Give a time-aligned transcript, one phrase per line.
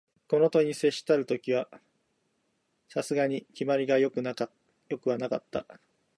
[0.27, 1.69] この問に接したる時は、
[2.89, 4.09] さすがに決まりが善
[4.97, 5.67] くはなかった